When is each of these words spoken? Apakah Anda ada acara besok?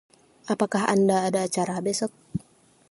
Apakah 0.53 0.83
Anda 0.93 1.17
ada 1.29 1.39
acara 1.47 1.77
besok? 1.87 2.09